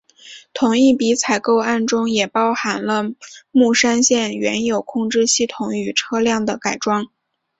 [0.55, 3.03] 同一笔采购案中也包含了
[3.51, 7.05] 木栅线原有控制系统与车辆的改装。